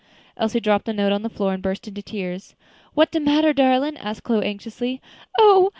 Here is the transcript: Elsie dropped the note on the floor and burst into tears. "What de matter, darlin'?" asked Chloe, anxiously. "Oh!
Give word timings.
Elsie 0.35 0.59
dropped 0.59 0.85
the 0.85 0.93
note 0.93 1.11
on 1.11 1.21
the 1.21 1.29
floor 1.29 1.53
and 1.53 1.61
burst 1.61 1.87
into 1.87 2.01
tears. 2.01 2.55
"What 2.95 3.11
de 3.11 3.19
matter, 3.19 3.53
darlin'?" 3.53 3.97
asked 3.97 4.23
Chloe, 4.23 4.47
anxiously. 4.47 4.99
"Oh! 5.37 5.69